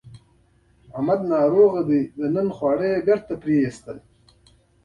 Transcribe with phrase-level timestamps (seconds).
[0.95, 3.97] احمد ناروغ دی ننني خوړلي خواړه یې بېرته قی کړل.